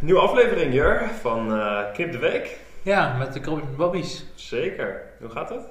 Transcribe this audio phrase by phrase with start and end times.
[0.00, 2.58] Nieuwe aflevering, Jur, van eh Knip de Week.
[2.82, 4.24] Ja, met de Krobben Bobbies.
[4.34, 5.02] Zeker.
[5.20, 5.62] Hoe gaat het?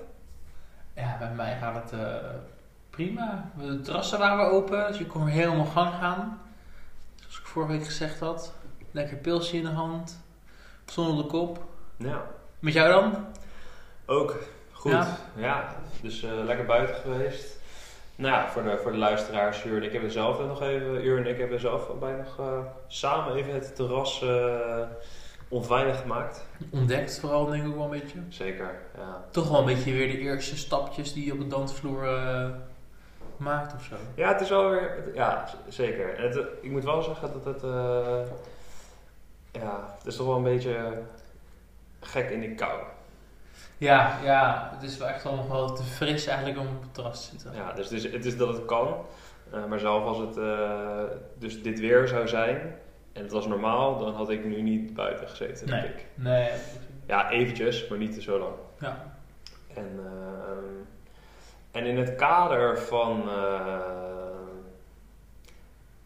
[0.95, 2.15] Ja, bij mij gaat het eh,
[2.89, 3.51] prima.
[3.57, 6.41] De terrassen waren open, dus ik kon weer helemaal gang gaan.
[7.15, 8.53] Zoals ik vorige week gezegd had.
[8.91, 10.23] Lekker pilsje in de hand.
[10.85, 11.63] Zon op de kop.
[11.97, 12.21] Ja.
[12.59, 13.25] Met jou dan?
[14.05, 14.35] Ook
[14.71, 14.91] goed.
[14.91, 15.17] Ja.
[15.35, 17.58] Ja, dus eh, lekker buiten geweest.
[18.19, 21.17] Nou ja, voor de, voor de luisteraars, Jur en ik hebben zelf nog even, Jur
[21.17, 24.81] en ik hebben zelf bijna nog eh, samen even het terras eh,
[25.47, 26.45] onveilig gemaakt.
[26.71, 28.19] Ontdekt vooral denk ik wel een beetje.
[28.29, 29.23] Zeker, ja.
[29.31, 32.49] Toch wel een beetje weer de eerste stapjes die je op de dansvloer eh,
[33.37, 33.95] maakt of zo.
[34.15, 36.15] Ja, het is wel weer, het- ja, zeker.
[36.15, 37.61] En het, ik moet wel zeggen dat het,
[39.51, 41.01] ja, het is toch wel een beetje
[41.99, 42.79] gek in die kou.
[43.79, 47.21] Ja, ja, het is wel echt nog wel te fris eigenlijk om op het terras
[47.21, 47.53] te zitten.
[47.55, 48.95] Ja, dus het is, het is dat het kan.
[49.51, 51.03] Eh, maar zelf als het eh,
[51.37, 52.75] dus dit weer zou zijn
[53.13, 56.05] en het was normaal, dan had ik nu niet buiten gezeten, denk ik.
[56.15, 56.49] Nee,
[57.05, 58.53] Ja, eventjes, maar niet zo lang.
[58.79, 59.17] ja.
[59.73, 60.63] En, ehm,
[61.71, 63.79] en in het kader van, eh,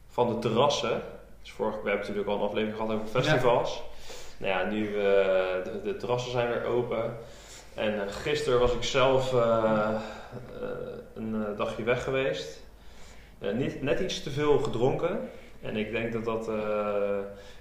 [0.07, 1.01] van de terrassen,
[1.41, 3.83] dus vorige, we hebben natuurlijk al een aflevering gehad over festivals.
[4.37, 7.17] Nou ja, nu de, de terrassen zijn weer open.
[7.75, 9.89] En eh, gisteren was ik zelf eh,
[10.61, 10.67] eh,
[11.13, 12.61] een dagje weg geweest.
[13.53, 15.29] Niet, net iets te veel gedronken.
[15.61, 16.49] En ik denk dat dat,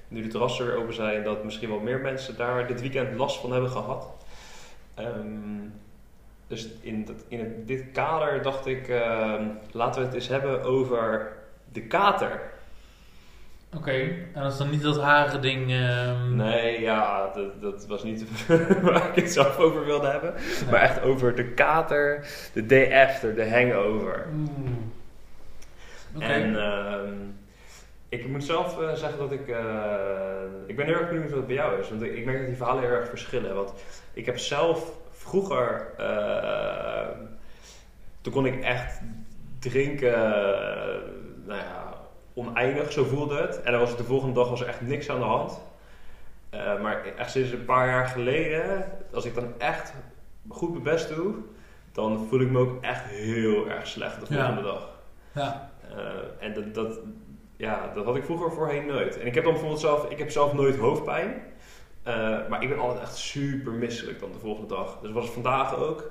[0.09, 3.41] nu de terrassen weer open zijn, dat misschien wel meer mensen daar dit weekend last
[3.41, 4.09] van hebben gehad.
[4.95, 5.69] Ehm,
[6.47, 10.63] dus in, dat, in het- dit kader dacht ik, ehm, laten we het eens hebben
[10.63, 11.33] over
[11.73, 12.52] de kater.
[13.77, 13.93] Oké,
[14.33, 15.71] en dat is dan niet dat hare ding.
[15.71, 18.25] ehm, Nee, ja, dat, dat was niet
[18.83, 20.35] waar ik het zelf over wilde hebben.
[20.35, 20.71] nee.
[20.71, 24.27] Maar echt over de kater, de day after, de hangover.
[24.35, 24.71] Oeh.
[26.15, 26.25] Oké.
[26.25, 27.13] En ehm,
[28.09, 29.49] ik moet zelf eh, zeggen dat ik...
[29.49, 29.57] eh,
[30.67, 31.89] ik ben heel erg benieuwd wat het bij jou is.
[31.89, 33.55] Want ik, ik merk dat die verhalen heel erg verschillen.
[33.55, 33.73] Want
[34.13, 35.87] ik heb zelf vroeger...
[35.99, 37.07] eh,
[38.21, 39.01] toen kon ik echt
[39.59, 40.19] drinken...
[41.47, 41.92] nou ja,
[42.35, 43.63] oneindig, zo voelde het.
[43.63, 45.61] En dan was het de volgende dag was er echt niks aan de hand.
[46.51, 48.85] Eh, maar echt sinds een paar jaar geleden...
[49.15, 49.93] Als ik dan echt
[50.49, 51.35] goed mijn best doe...
[51.93, 54.45] Dan voel ik me ook echt heel erg slecht de Ja.
[54.45, 54.89] volgende dag.
[55.33, 55.71] ja.
[55.91, 56.99] Eh, en dat, dat,
[57.57, 59.21] ja, dat had ik vroeger voorheen nooit.
[59.21, 61.43] En ik heb dan bijvoorbeeld zelf, ik heb zelf nooit hoofdpijn.
[62.03, 62.15] Eh,
[62.49, 64.99] maar ik ben altijd echt super misselijk dan de volgende dag.
[65.03, 66.11] Dus was het vandaag ook.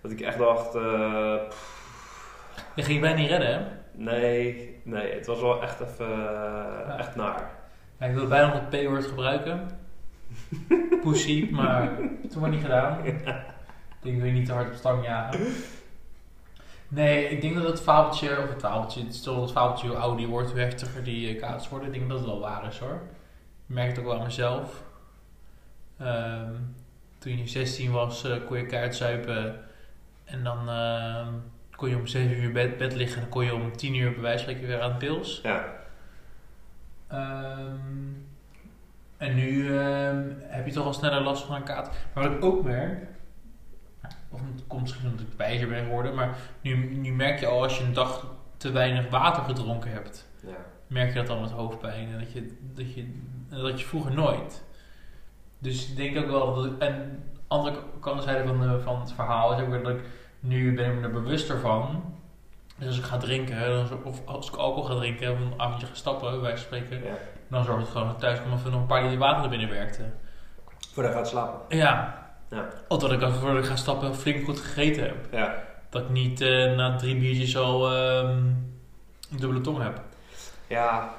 [0.00, 0.70] Dat ik echt dacht,
[1.48, 1.74] pff,
[2.74, 3.60] Je ging bijna niet redden, hè?
[3.96, 7.50] Nee, nee, het was wel echt even, eh, echt naar.
[7.98, 9.68] Ja, ik wilde bijna nog het P-woord gebruiken.
[11.02, 11.96] Pussy, maar
[12.30, 13.04] toen maar niet gedaan.
[13.04, 13.24] Ik
[14.12, 15.40] denk, wil je niet te hard op stang jagen.
[16.88, 20.26] Nee, ik denk dat het fabeltje, of het fabeltje, het het fabeltje hoe ouder die
[20.26, 21.88] wordt, hoe heftiger die uh, worden.
[21.88, 23.00] Ik denk dat het wel waar is hoor.
[23.68, 24.82] Ik merk het ook wel aan mezelf.
[25.98, 26.54] Ehm,
[27.18, 29.64] toen je 16 was, eh, kon je kaart zuipen.
[30.24, 31.34] En dan ehm,
[31.76, 33.16] kon je om 7 uur bed, bed liggen.
[33.16, 35.40] En dan kon je om 10 uur bij wijze van spreken weer aan de pils.
[35.42, 35.76] Ja,
[37.08, 38.12] Ehm,
[39.16, 41.92] en nu ehm, heb je toch al sneller last van een kater.
[42.14, 43.06] Maar wat ik ook merk,
[44.28, 47.62] of het komt misschien omdat ik wijzer ben geworden, maar nu, nu merk je al
[47.62, 48.26] als je een dag
[48.56, 50.56] te weinig water gedronken hebt, ja,
[50.86, 52.08] merk je dat al met hoofdpijn.
[52.12, 54.64] En dat je, dat je, dat je vroeger nooit.
[55.58, 59.12] Dus ik denk ook wel dat ik, en andere kant zijde van, de, van het
[59.12, 60.04] verhaal is ook weer dat ik
[60.46, 62.14] nu ben ik me er bewuster van.
[62.78, 65.94] Dus als ik ga drinken, of als ik alcohol ga drinken, of een avondje ga
[65.94, 67.14] stappen, van spreken, ja.
[67.48, 70.02] dan zorgt het gewoon dat ik thuis nog een paar liter water naar binnen werkte.
[70.92, 71.78] Voordat je gaat slapen.
[71.78, 72.24] Ja.
[72.50, 72.68] Ja.
[72.88, 75.16] Of dat ik voordat ik ga stappen flink goed gegeten heb.
[75.30, 78.28] Ja, Dat ik niet eh, na drie biertjes al ehm,
[79.30, 80.00] een dubbele tong heb.
[80.66, 81.14] Ja,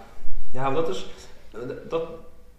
[0.52, 1.06] ja dat is.
[1.90, 2.04] Dat,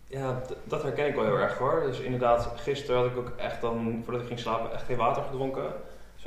[0.07, 1.83] ja, dat herken ik wel heel erg hoor.
[1.87, 5.23] Dus inderdaad, gisteren had ik ook echt dan, voordat ik ging slapen, echt geen water
[5.23, 5.73] gedronken.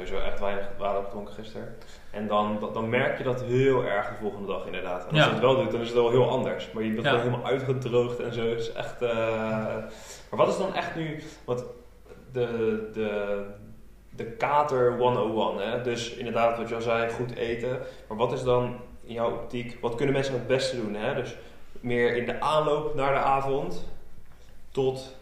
[0.08, 1.76] Sowieso echt weinig water gedronken gisteren.
[2.12, 5.02] En dan, dan, merk je dat heel erg de volgende dag inderdaad.
[5.02, 5.26] En als Ja.
[5.26, 6.72] je het wel doet, dan is het wel heel anders.
[6.72, 7.12] Maar je bent Ja.
[7.12, 8.46] wel helemaal uitgedroogd en zo.
[8.46, 9.02] Is echt.
[9.02, 9.10] eh,
[10.30, 11.24] Maar wat is dan echt nu.
[11.46, 11.64] Want
[12.32, 13.44] de, de,
[14.16, 15.82] de kater 101, hè?
[15.82, 17.80] Dus inderdaad, wat je al zei, goed eten.
[18.08, 20.96] Maar wat is dan in jouw optiek, wat kunnen mensen het beste doen?
[20.96, 21.16] Hè?
[21.16, 21.36] Dus
[21.80, 23.86] meer in de aanloop naar de avond
[24.72, 25.16] tot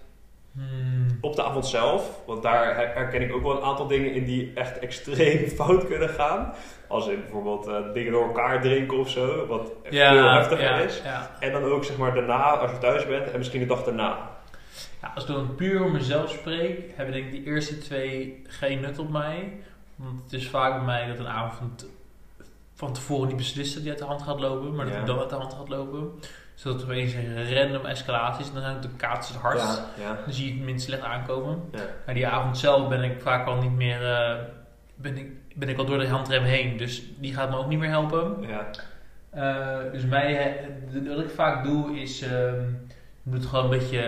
[0.54, 1.18] Hmm.
[1.22, 2.20] op de avond zelf.
[2.26, 5.88] Want daar her- herken ik ook wel een aantal dingen in die echt extreem fout
[5.88, 6.54] kunnen gaan.
[6.88, 10.78] Als in bijvoorbeeld eh, dingen door elkaar drinken of zo, wat echt veel heftiger ja,
[10.78, 11.02] is.
[11.04, 11.32] Ja.
[11.40, 14.30] En dan ook zeg maar daarna, als je thuis bent en misschien de dag daarna.
[15.02, 18.80] Ja, als ik dan puur om mezelf spreek, hebben denk ik die eerste twee geen
[18.80, 19.54] nut op mij.
[19.96, 21.88] Want het is vaak bij mij dat een avond
[22.74, 25.20] van tevoren niet beslissen dat die uit de hand gaat lopen, maar dat die dan
[25.20, 26.12] uit de hand gaat lopen.
[26.60, 28.52] Zodat er opeens een random escalatie is.
[28.54, 29.78] Dan zijn ook de kaartjes het hardst.
[29.98, 30.18] Ja, ja.
[30.26, 31.62] Dan zie je het minst slecht aankomen.
[31.72, 31.80] Ja.
[32.06, 34.12] Maar die avond zelf ben ik vaak al niet meer.
[34.14, 34.36] eh,
[34.96, 36.78] ben, ik, ben ik al door de handrem heen.
[36.78, 38.36] Dus die gaat me ook niet meer helpen.
[38.48, 38.70] ja.
[39.30, 40.38] Eh, dus mij,
[40.94, 42.22] eh, wat ik vaak doe is.
[42.22, 42.64] ehm
[43.24, 44.04] je moet gewoon een beetje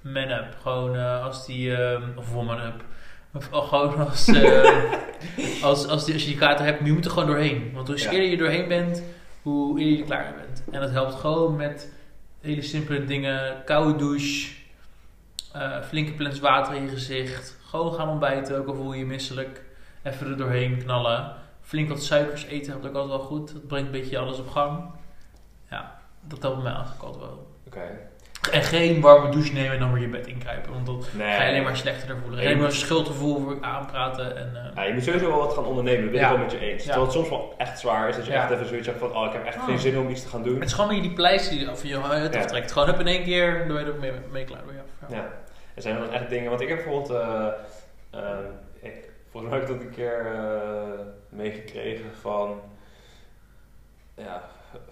[0.00, 0.56] man-up.
[0.62, 1.74] Gewoon als die.
[1.76, 2.84] ehm, of woman-up.
[3.32, 4.32] Of gewoon als,
[5.62, 7.70] als, als, die, als je die kaarten hebt, je moet er gewoon doorheen.
[7.74, 9.02] Want hoe eerder je doorheen bent,
[9.42, 10.49] hoe eerder je er klaar bent.
[10.70, 11.92] En dat helpt gewoon met
[12.40, 13.64] hele simpele dingen.
[13.64, 14.54] Koude douche,
[15.52, 17.58] eh, flinke plens water in je gezicht.
[17.62, 19.62] Gewoon gaan ontbijten, ook al voel je je misselijk.
[20.02, 21.34] Even er doorheen knallen.
[21.60, 23.52] Flink wat suikers eten helpt ook altijd wel goed.
[23.52, 24.90] Dat brengt een beetje alles op gang.
[25.70, 27.50] Ja, dat helpt mij eigenlijk altijd wel.
[27.66, 28.09] Oké.
[28.52, 30.72] En geen warme douche nemen en dan weer je bed inkruipen.
[30.72, 31.32] Want dan Nee.
[31.36, 32.30] ga je alleen maar slechter voelen.
[32.36, 34.36] Nee, Alleen je maar schuldgevoel voor aanpraten.
[34.36, 36.26] En, eh, Ja, je moet sowieso wel wat gaan ondernemen, dat ben Ja.
[36.30, 36.84] ik wel met je eens.
[36.84, 36.92] Ja.
[36.92, 39.26] Terwijl het soms wel echt zwaar is, dat je echt even zoiets hebt van, oh,
[39.26, 39.64] ik heb echt Oh.
[39.64, 40.54] geen zin om iets te gaan doen.
[40.60, 42.72] Het is gewoon weer die pleister die je af je huid aftrekt.
[42.72, 44.62] Gewoon up in één keer, dan ben je er mee, mee klaar.
[44.66, 45.14] Je.
[45.14, 45.16] Ja.
[45.16, 45.28] Ja.
[45.74, 47.46] Er zijn dan echt dingen, want ik heb bijvoorbeeld, eh,
[48.10, 48.44] ehm,
[48.80, 52.60] ik, volgens mij heb ik dat een keer eh, meegekregen van,
[54.16, 54.42] ja,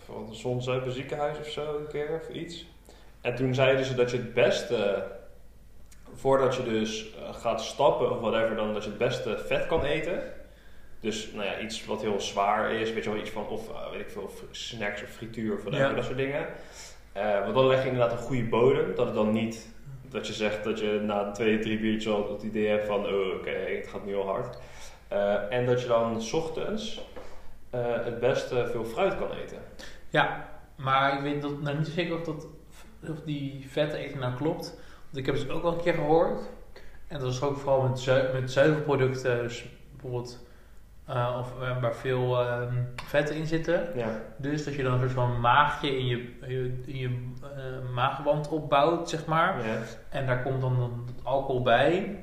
[0.05, 2.67] van het Zonzuipen ziekenhuis of zo een keer of iets.
[3.21, 5.05] En toen zeiden ze dat je het beste,
[6.15, 9.85] voordat je dus eh, gaat stappen of whatever, dan dat je het beste vet kan
[9.85, 10.23] eten.
[11.01, 13.91] Dus nou ja, iets wat heel zwaar is, weet je wel, iets van of eh,
[13.91, 15.95] weet ik veel, snacks of frituur of whatever, Ja.
[15.95, 16.47] dat soort dingen.
[17.13, 19.77] Eh, want dan leg je inderdaad een goede bodem, dat het dan niet
[20.11, 23.35] dat je zegt dat je na twee, drie biertjes al het idee hebt van, oh
[23.35, 24.59] oké, het gaat nu al hard.
[25.51, 27.01] En dat je dan 's ochtends
[27.71, 29.59] het beste veel fruit kan eten.
[30.11, 32.47] Ja, maar ik weet dat, nou, niet zeker of, dat,
[33.03, 34.75] of die vette eten nou klopt.
[35.05, 36.41] Want ik heb het ook wel een keer gehoord.
[37.07, 39.43] En dat is ook vooral met, met zuivelproducten.
[39.43, 40.47] Dus bijvoorbeeld,
[41.07, 42.75] eh, of, eh, waar veel ehm,
[43.05, 43.89] vetten in zitten.
[43.95, 46.33] Ja, Dus dat je dan een soort van maagje in je,
[46.87, 49.67] in je eh, maagwand opbouwt, zeg maar.
[49.67, 49.77] ja,
[50.09, 52.19] En daar komt dan alcohol bij.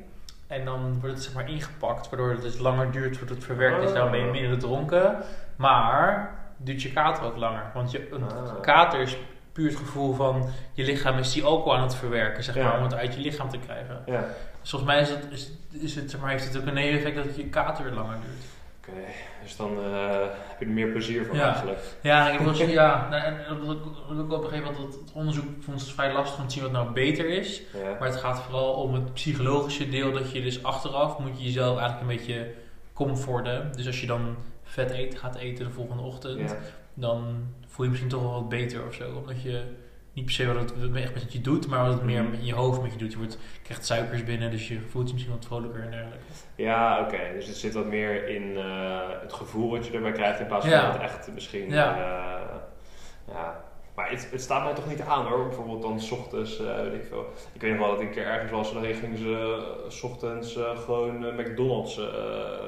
[0.47, 3.83] En dan wordt het zeg maar ingepakt, waardoor het dus langer duurt voordat het verwerkt
[3.83, 3.89] is.
[3.89, 3.95] Oh.
[3.95, 5.17] Dan ben je minder dronken.
[5.55, 7.63] Maar duurt je kater ook langer.
[7.73, 8.61] Want je, een Ah.
[8.61, 9.17] kater is
[9.55, 12.83] puur het gevoel van je lichaam is die alcohol aan het verwerken, zeg maar, om
[12.83, 14.01] het uit je lichaam te krijgen.
[14.05, 14.25] ja.
[14.61, 17.35] Dus volgens mij is het, is, is het, maar, heeft het ook een neveneffect dat
[17.35, 18.43] je kater langer duurt.
[18.81, 19.05] Oké,
[19.43, 20.09] dus dan eh,
[20.49, 21.51] heb je er meer plezier van Ja.
[21.51, 21.79] eigenlijk.
[22.01, 23.75] Ja, ik was, ja nou, en dat
[24.25, 26.63] ik op een gegeven moment, dat het onderzoek vond het vrij lastig om te zien
[26.63, 27.61] wat nou beter is.
[27.73, 27.95] Ja.
[27.99, 31.77] Maar het gaat vooral om het psychologische deel dat je dus achteraf moet je jezelf
[31.79, 32.51] eigenlijk een beetje
[32.93, 33.71] comforten.
[33.75, 36.55] Dus als je dan vet eten gaat eten de volgende ochtend, Ja.
[36.93, 37.43] dan
[37.75, 39.15] voel je misschien toch wel wat beter of zo.
[39.17, 39.63] Omdat je
[40.13, 42.53] niet per se wat het echt met je doet, maar wat het meer in je
[42.53, 43.11] hoofd met je doet.
[43.11, 46.23] Je wordt, krijgt suikers binnen, dus je voelt je misschien wat vrolijker en dergelijke.
[46.55, 47.17] Ja, oké.
[47.33, 50.65] Dus het zit wat meer in eh, het gevoel wat je erbij krijgt in plaats
[50.65, 50.91] van Ja.
[50.91, 51.69] het echt misschien.
[51.69, 51.95] Ja.
[51.97, 52.55] eh,
[53.33, 53.63] ja.
[53.95, 55.43] Maar het, het staat mij toch niet aan hoor.
[55.47, 57.25] Bijvoorbeeld dan 's ochtends, eh, weet ik veel.
[57.53, 60.57] Ik weet nog wel dat ik een keer ergens was, dan gingen ze 's ochtends
[60.85, 61.97] gewoon McDonald's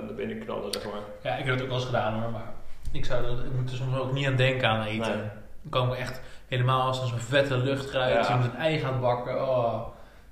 [0.03, 1.01] naar binnen knallen, zeg maar.
[1.23, 2.53] Ja, ik heb het ook wel eens gedaan hoor, maar
[2.91, 5.17] ik, zou dat, ik moet er soms ook niet aan denken aan eten.
[5.17, 5.27] Nee.
[5.61, 8.17] Dan komen we echt helemaal als er zo'n vette lucht ruikt, Ja.
[8.19, 9.41] als iemand een ei gaat bakken.
[9.47, 9.87] Oh,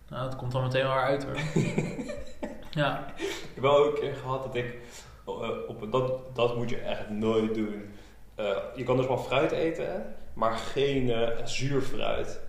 [0.09, 1.35] nou, het komt dan meteen wel uit hoor.
[2.81, 3.05] ja.
[3.17, 4.75] Ik heb wel ook een keer gehad dat ik,
[5.25, 7.93] eh, op, dat, dat moet je echt nooit doen.
[8.35, 12.39] Eh, je kan dus wel fruit eten, maar geen eh, zuur fruit.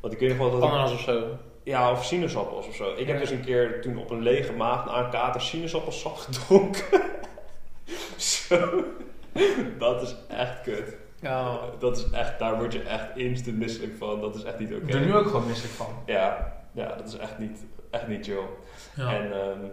[0.00, 1.36] Want ik weet nog wel dat ik- Ananas of zo.
[1.64, 2.92] Ja, of sinaasappels of zo.
[2.96, 6.84] Ik heb dus een keer toen op een lege maag na een kater sinaasappelsap gedronken.
[8.16, 8.84] zo.
[9.78, 10.96] Dat is echt kut.
[11.20, 11.58] Ja.
[11.78, 14.20] Dat is echt, daar word je echt instant misselijk van.
[14.20, 14.80] Dat is echt niet oké.
[14.80, 15.94] Ik ben er nu ook gewoon misselijk van.
[16.06, 18.44] Ja, ja, dat is echt niet, echt niet chill.
[18.94, 19.14] Ja.
[19.14, 19.64] En ehm,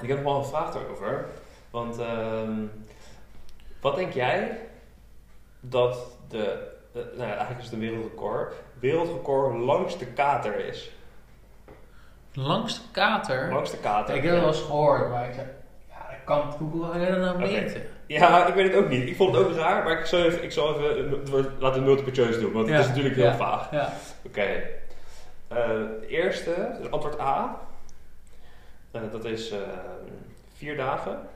[0.00, 1.26] ik heb nog wel een vraag daarover.
[1.70, 2.52] Want ehm,
[3.80, 4.58] wat denk jij
[5.60, 10.90] dat de, eh, nou ja, eigenlijk is het een wereldrecord, wereldrecord langs de kater is?
[12.32, 13.52] Langs de kater.
[13.52, 14.14] Langs de kater.
[14.14, 15.46] ik heb het wel eens gehoord, maar ik dat
[16.24, 17.50] kan, dat nou Oké.
[17.50, 17.82] meten?
[18.06, 19.08] Ja, ik weet het ook niet.
[19.08, 21.86] Ik vond het ook raar, maar ik zal even, ik zal even het laten we
[21.86, 23.36] multiple choice doen, want Ja, het is natuurlijk heel ja.
[23.36, 23.70] vaag.
[23.70, 23.92] Ja.
[24.22, 24.40] Oké.
[25.48, 25.56] Eh,
[26.00, 27.60] de eerste, dus antwoord A.
[28.90, 29.58] Eh, dat is eh,
[30.56, 31.28] vier dagen.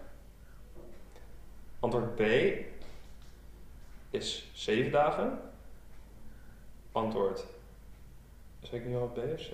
[1.81, 2.21] Antwoord B
[4.11, 5.39] is zeven dagen.
[6.93, 7.45] Antwoord.
[8.61, 9.53] Zeg ik nu al B of C?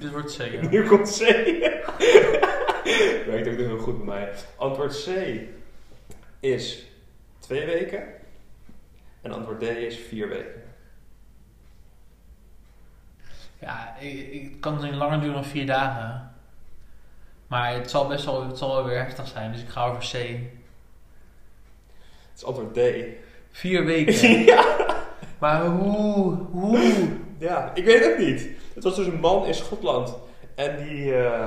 [0.00, 0.68] Dit wordt zeker.
[0.70, 1.20] Nu komt C.
[3.26, 4.32] Werkt ook heel goed bij mij.
[4.56, 5.10] Antwoord C
[6.40, 6.86] is
[7.38, 8.04] twee weken.
[9.22, 10.62] En antwoord D is vier weken.
[13.60, 16.34] Ja, ik, ik, het kan misschien langer duren dan vier dagen.
[17.46, 20.00] Maar het zal best wel, het zal wel weer heftig zijn, dus ik ga over
[20.00, 20.14] C.
[22.34, 22.80] is antwoord D.
[23.50, 24.44] Vier weken.
[24.44, 24.76] ja.
[25.38, 26.34] Maar hoe?
[26.34, 27.08] Hoe?
[27.38, 28.48] ja, ik weet het niet.
[28.74, 30.16] Het was dus een man in Schotland.
[30.56, 31.14] En die...
[31.14, 31.40] eh,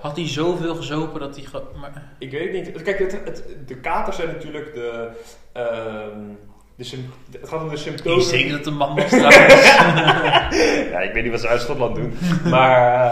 [0.00, 1.44] Had hij zoveel gezopen dat hij...
[1.80, 2.82] maar, Ik weet het niet.
[2.82, 5.08] Kijk, het, het, de katers zijn natuurlijk de.
[6.76, 7.10] de sym-
[7.40, 8.22] het gaat om de ik symptomen.
[8.24, 9.64] zeker dat een man trouwens.
[10.92, 12.14] ja, ik weet niet wat ze uit Schotland doen.
[12.50, 13.04] maar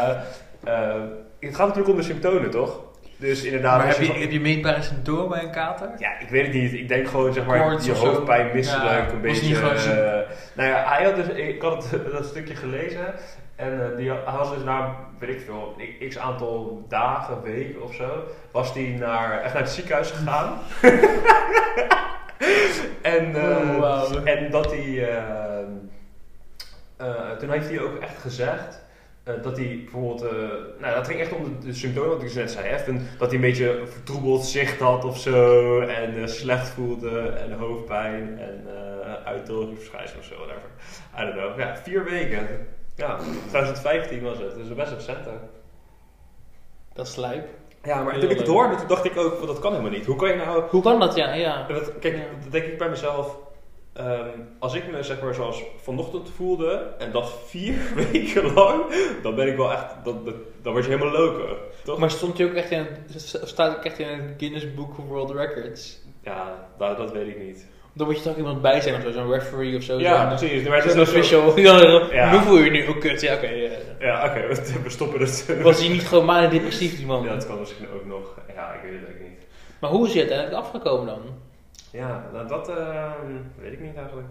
[0.65, 1.03] eh, eh,
[1.41, 2.81] het gaat natuurlijk om de symptomen, toch?
[3.17, 3.79] Dus inderdaad.
[3.79, 5.89] maar heb je, van- heb je meetbare symptomen bij een kater?
[5.99, 6.73] ja, ik weet het niet.
[6.73, 9.55] Ik denk gewoon, zeg maar, Koorts je hoofdpijn, misselijk, Ja, een beetje...
[9.57, 13.15] eh, nou ja, hij had dus, ik had het, dat stukje gelezen.
[13.57, 15.77] En eh, die, had- dus na, weet ik veel,
[16.09, 20.59] x aantal dagen, weken of zo, was hij naar, echt naar het ziekenhuis gegaan.
[23.03, 24.25] en, Oh, wauw.
[24.25, 25.59] en dat hij, eh,
[26.97, 28.83] eh, toen heeft hij ook echt gezegd,
[29.43, 30.21] dat hij bijvoorbeeld,
[30.81, 32.77] nou dat ging echt om de, de symptomen wat ik net zei, hè,
[33.19, 38.67] dat hij een beetje vertroebeld zicht had of zo, en slecht voelde, en hoofdpijn, en
[38.67, 40.69] uh, uitdrogingsverschijnselen of zo, whatever.
[41.19, 41.59] I don't know.
[41.59, 42.47] Ja, vier weken.
[42.97, 43.17] Ja,
[43.49, 45.25] 2015 was het, dus best recent.
[46.93, 47.49] Dat is lijp.
[47.83, 48.57] Ja, maar Heel toen ik het leuk.
[48.57, 50.07] hoorde, toen dacht ik ook, van, dat kan helemaal niet.
[50.07, 50.63] Hoe kan je nou...
[50.71, 51.15] Hoe kan dat?
[51.15, 51.67] Ja, ja.
[51.67, 52.23] Dat, kijk, Ja.
[52.43, 53.37] dat denk ik bij mezelf.
[53.93, 57.75] ehm, als ik me zeg maar zoals vanochtend voelde en dat vier
[58.13, 58.83] weken lang,
[59.23, 61.57] dan ben ik wel echt, dat, dat, dan word je helemaal loco.
[61.85, 61.99] Toch?
[61.99, 62.87] Maar stond je ook echt in,
[63.45, 65.99] staat ook echt in het Guinness Book of World Records?
[66.23, 67.67] Ja, dat, dat weet ik niet.
[67.97, 69.99] Dan moet je toch iemand bij zijn of zo, zo'n referee of zo.
[69.99, 70.63] Ja, zo'n- precies.
[70.63, 71.01] Is Zo'n dus zo-
[71.47, 71.59] official.
[72.13, 72.87] Ja, voel je je nu?
[72.87, 73.51] Oh kut, ja oké.
[73.99, 75.57] Ja, oké, we- we stoppen het.
[75.63, 77.23] Was hij niet gewoon maar depressief die man?
[77.25, 78.35] Ja, dat kan misschien ook nog.
[78.55, 79.47] Ja, ik weet het ook niet.
[79.81, 81.21] Maar hoe is hij uiteindelijk afgekomen dan?
[81.91, 84.29] Ja, nou, dat ehm, weet ik niet eigenlijk.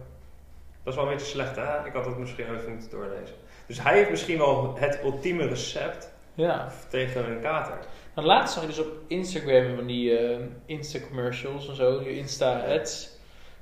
[0.84, 1.86] Dat is wel een beetje slecht, hè?
[1.88, 3.36] Ik had het misschien even moeten doorlezen.
[3.68, 6.68] Dus hij heeft misschien wel het ultieme recept Ja.
[6.90, 7.78] tegen een kater.
[8.16, 13.12] Nou, laatst zag ik dus op Instagram van die eh, Insta-commercials en zo, die Insta-ads.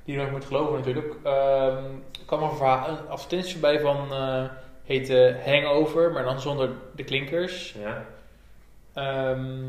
[0.04, 1.14] Die je nog moet geloven natuurlijk.
[1.24, 1.84] Ehm
[2.26, 4.44] kwam er een, verhaal- een advertentie bij van, eh
[4.84, 7.74] heette Hangover, maar dan zonder de klinkers.
[7.78, 8.04] Ja.
[8.94, 9.64] Ehm,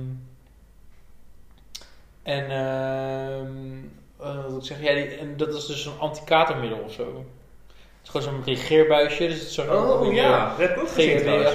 [2.23, 3.83] en ehm,
[4.19, 7.25] eh, wat ik zeggen, ja, die, en dat is dus een anti-katermiddel of zo.
[7.67, 10.55] Het is gewoon zo'n regeerbuisje, dus het is zo'n Oh ja,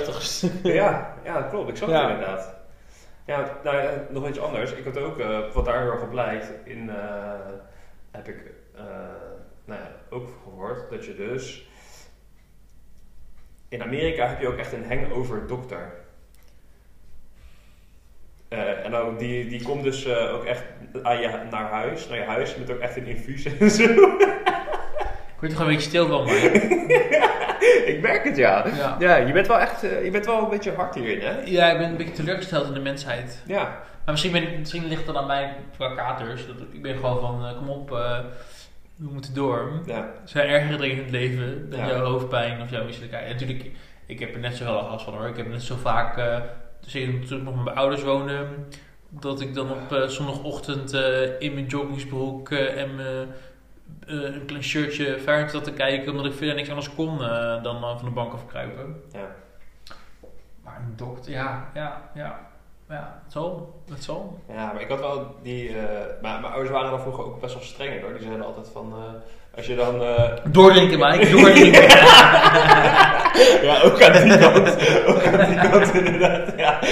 [0.07, 0.53] dat stuk.
[0.63, 1.69] Ja, ja, dat klopt.
[1.69, 2.03] Ik zag Ja.
[2.03, 2.55] het inderdaad.
[3.27, 4.73] Ja, nou nog iets anders.
[4.73, 6.91] Ik had ook, eh, wat daar heel erg op lijkt, in,
[8.11, 8.37] heb ik
[8.79, 8.85] eh,
[9.65, 11.69] nou ja, ook gehoord dat je dus...
[13.69, 15.93] In Amerika heb je ook echt een hangover dokter.
[18.49, 20.63] Eh, en dan, die, die komt dus eh, ook echt
[21.03, 23.85] aan je, naar huis, naar je huis, met ook echt een infuus en zo.
[23.85, 26.35] Ik word er gewoon een beetje stil van, maar...
[27.93, 28.67] ik merk het, ja.
[28.67, 28.97] Ja.
[28.99, 31.41] Ja, je bent wel echt, je bent wel een beetje hard hierin, hè?
[31.45, 33.43] ja, ik ben een beetje teleurgesteld in de mensheid.
[33.47, 33.63] Ja.
[34.05, 36.47] Maar misschien, ben misschien ligt het dan aan mij qua katers.
[36.47, 37.91] Dat, ik ben gewoon van, kom op,
[38.99, 39.83] we moeten door.
[39.87, 40.13] Ja.
[40.25, 41.87] Zijn ergere dingen in het leven dan Ja.
[41.87, 43.33] jouw hoofdpijn of jouw misselijkheid.
[43.33, 43.71] Natuurlijk,
[44.07, 45.27] ik heb er net zoveel last van hoor.
[45.27, 46.39] Ik heb net zo vaak, eh
[46.81, 48.47] zeker toen ik nog met mijn ouders woonde,
[49.09, 53.29] dat ik dan op eh, zondagochtend eh, in mijn joggingsbroek en mijn,
[54.07, 57.19] een klein shirtje Feyenoord zat te kijken, omdat ik verder niks anders kon
[57.63, 59.03] dan van de bank afkruipen.
[59.13, 59.35] Ja.
[60.65, 62.47] Maar een dokter, ja, ja, ja.
[62.89, 63.75] Ja, het zal.
[63.91, 64.39] Het zal.
[64.49, 65.69] Ja, maar ik had wel die.
[65.69, 65.75] eh,
[66.23, 68.13] maar mijn ouders waren dan vroeger ook best wel streng hoor.
[68.13, 68.93] Die zeiden altijd van.
[68.97, 70.03] eh, als je dan.
[70.03, 71.31] eh, Doordrinken, Mike.
[71.37, 71.83] Doordrinken.
[73.69, 74.69] ja, ook aan die kant.
[75.07, 76.53] ook aan die kant, inderdaad.
[76.57, 76.79] Ja.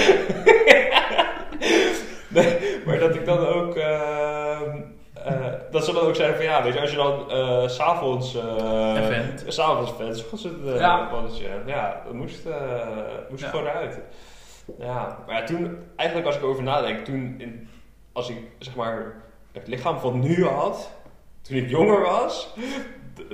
[2.27, 3.75] nee, maar dat ik dan ook.
[3.75, 4.77] ehm,
[5.25, 5.35] eh,
[5.71, 8.35] dat ze dan ook zeiden van ja, weet je, als je dan eh, s s'avonds.
[8.35, 9.43] eh Event.
[9.47, 10.53] S'avonds event, was het.
[10.65, 11.09] eh, Ja.
[11.65, 12.01] ja.
[12.05, 12.55] dat moest, eh,
[13.29, 13.49] moest Ja.
[13.49, 13.99] gewoon uit.
[14.79, 17.69] Ja, maar ja, toen, eigenlijk als ik erover nadenk, toen, in,
[18.11, 19.15] als ik zeg maar
[19.51, 20.91] het lichaam van nu had,
[21.41, 22.53] toen ik jonger was,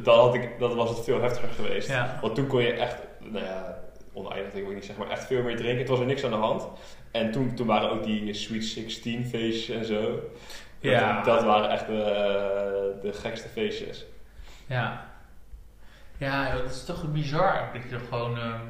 [0.03, 1.89] dan, had ik, dan was het veel heftiger geweest.
[1.89, 2.17] Ja.
[2.21, 3.79] Want toen kon je echt, nou ja,
[4.13, 5.79] oneindig denk ik niet zeg maar, echt veel meer drinken.
[5.79, 6.67] Het was er niks aan de hand.
[7.11, 10.19] En toen, toen waren ook die Sweet 16 feestjes en zo.
[10.79, 11.15] Ja.
[11.15, 14.05] Dat, dat waren echt de, de gekste feestjes.
[14.67, 15.11] Ja.
[16.17, 17.69] Ja, dat is toch bizar.
[17.73, 18.37] Dat je er gewoon...
[18.37, 18.61] ehm,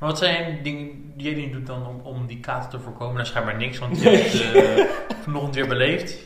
[0.00, 3.14] Maar wat zijn dingen die jij doet dan om, om die kater te voorkomen?
[3.14, 4.84] Nou, schijnbaar niks, want je hebt het eh,
[5.22, 6.18] vanochtend weer beleefd.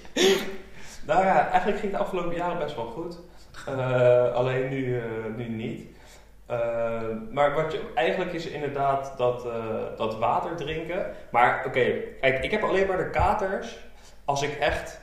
[1.07, 3.19] Nou ja, eigenlijk ging het de afgelopen jaren best wel goed.
[3.67, 5.05] Eh, alleen nu, eh,
[5.37, 5.93] nu niet.
[7.31, 9.47] Maar wat je eigenlijk is inderdaad dat,
[9.97, 11.07] dat water drinken.
[11.31, 13.79] Maar oké, kijk, ik heb alleen maar de katers
[14.25, 15.01] als ik echt,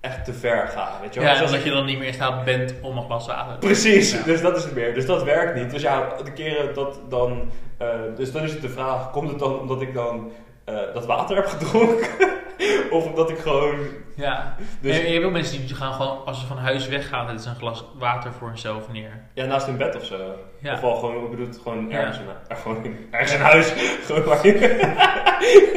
[0.00, 0.90] echt te ver ga.
[1.00, 1.28] Weet je wel?
[1.28, 3.52] Ja, Dus omdat ik- je dan niet meer in staat bent om een glas water
[3.58, 4.22] te Precies, Ja.
[4.22, 4.94] dus dat is het meer.
[4.94, 5.70] Dus dat werkt niet.
[5.70, 7.50] Dus ja, de keren dat dan.
[7.78, 10.32] eh, dus dan is het de vraag: komt het dan omdat ik dan
[10.64, 12.08] eh, dat water heb gedronken?
[12.96, 13.74] of omdat ik gewoon...
[14.16, 14.56] Ja.
[14.80, 17.44] Dus, En je hebt ook mensen die gaan gewoon, als ze van huis weggaan, zetten
[17.44, 19.22] ze een glas water voor hunzelf neer.
[19.34, 20.34] ja, naast hun bed of zo.
[20.60, 20.72] Ja.
[20.72, 21.98] Of wel gewoon, ik bedoel, het gewoon Ja.
[21.98, 23.72] ergens, in, eh, gewoon ergens in huis.
[24.06, 24.78] gewoon waar je-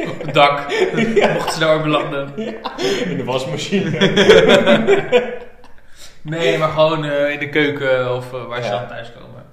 [0.10, 0.58] Op het dak.
[1.34, 2.36] Mochten ze daar ook belanden.
[3.08, 3.90] in de wasmachine.
[6.22, 8.78] Nee, maar gewoon eh, in de keuken of eh, waar ze Ja.
[8.78, 9.44] dan thuis komen.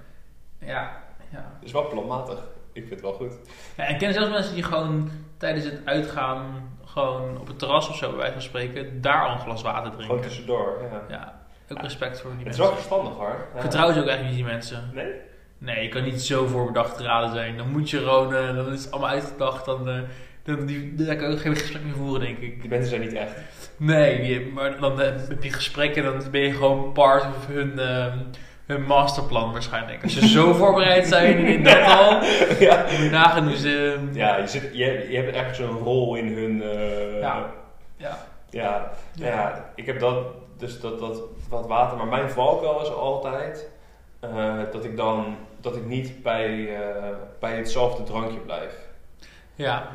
[0.59, 0.91] Ja.
[1.31, 1.37] ja.
[1.59, 2.37] Dat is wel planmatig.
[2.73, 3.33] Ik vind het wel goed.
[3.77, 3.83] ja.
[3.85, 6.43] En ik ken zelfs mensen die gewoon tijdens het uitgaan,
[6.91, 9.91] gewoon op het terras of zo, bij wijze van spreken, daar al een glas water
[9.91, 10.21] Gewoon drinken.
[10.27, 11.01] tussendoor, ja.
[11.15, 12.63] Ja, ook respect voor die Het is mensen.
[12.63, 13.47] wel verstandig hoor.
[13.55, 13.61] Ja.
[13.61, 14.89] vertrouw ze ook echt niet, die mensen.
[14.93, 15.11] Nee?
[15.57, 17.57] Nee, je kan niet zo voorbedacht geraden zijn.
[17.57, 19.65] Dan moet je gewoon, eh, dan is het allemaal uitgedacht.
[19.65, 19.99] Dan, eh,
[20.43, 22.61] dan, die, daar kan ik ook geen gesprek meer voeren, denk ik.
[22.61, 23.33] Die mensen zijn niet echt.
[23.77, 27.79] Nee, die- maar dan eh, met die gesprekken, dan ben je gewoon part of hun,
[27.79, 28.17] ehm,
[28.65, 30.03] hun masterplan waarschijnlijk.
[30.03, 32.23] Als ze zo voorbereid zijn in dat al,
[32.59, 32.85] ja.
[32.89, 33.49] moet je nagaan
[34.13, 36.61] Ja, je, zit, je, je hebt echt zo'n rol in hun...
[36.63, 37.49] eh, Ja.
[37.97, 38.17] ja.
[38.49, 39.71] Ja, ja.
[39.75, 40.25] ik heb dat,
[40.57, 43.69] dus dat, dat wat water, maar mijn valkuil is altijd
[44.19, 47.05] eh, dat ik dan, dat ik niet bij, eh,
[47.39, 48.73] bij hetzelfde drankje blijf.
[49.55, 49.87] ja.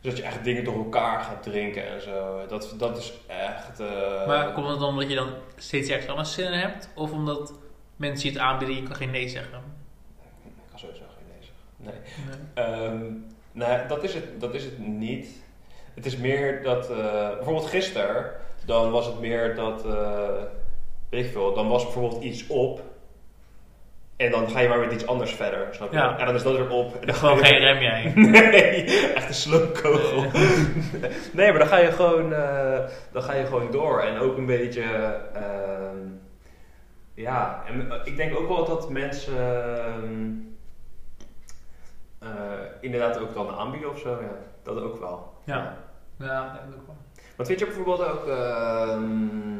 [0.00, 2.40] Dus dat je echt dingen door elkaar gaat drinken en zo.
[2.48, 3.78] Dat, dat is echt...
[4.26, 6.88] Maar komt het dan omdat je dan steeds ergens anders zin in hebt?
[6.94, 7.52] Of omdat
[8.10, 9.58] mensen je het aanbieden, je kan geen nee zeggen?
[10.44, 11.64] Ik kan sowieso geen nee zeggen.
[11.76, 11.94] Nee.
[12.54, 12.66] Nee.
[12.66, 13.12] Ehm,
[13.52, 15.28] nou, dat is, het, dat is het niet.
[15.94, 16.96] Het is meer dat, eh,
[17.36, 18.30] bijvoorbeeld gisteren,
[18.66, 20.28] dan was het meer dat, eh,
[21.10, 22.82] weet ik veel, dan was bijvoorbeeld iets op.
[24.16, 25.96] En dan ga je maar met iets anders verder, snap je?
[25.96, 26.18] Ja.
[26.18, 26.94] En dan is dat weer op.
[27.00, 28.12] En dan Gewoon ga je- geen rem jij.
[28.50, 30.20] Nee, echt een sloopkogel.
[31.32, 32.78] nee, maar dan ga je gewoon, eh,
[33.12, 34.00] dan ga je gewoon door.
[34.00, 34.82] En ook een beetje,
[35.34, 35.96] ehm,
[37.14, 39.38] ja, en ik denk ook wel dat mensen
[39.84, 40.30] ehm,
[42.18, 44.10] eh, inderdaad ook dan aanbieden of zo.
[44.20, 45.32] Ja, dat ook wel.
[45.44, 45.76] Ja.
[46.16, 46.96] Ja, dat ook wel.
[47.36, 49.58] Want weet je bijvoorbeeld ook, ehm,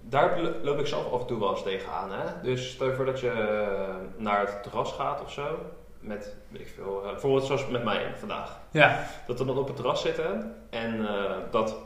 [0.00, 2.12] daar lo- loop ik zelf af en toe wel eens tegenaan.
[2.12, 2.40] Hè?
[2.42, 5.58] Dus stel je voor dat je eh, naar het terras gaat of zo.
[6.00, 8.58] Met, weet ik veel, eh, bijvoorbeeld zoals met mij vandaag.
[8.70, 9.06] Ja.
[9.26, 11.76] Dat we dan op het terras zitten en eh, dat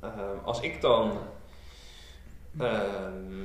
[0.00, 0.10] eh,
[0.44, 1.18] als ik dan,
[2.60, 3.44] ehm,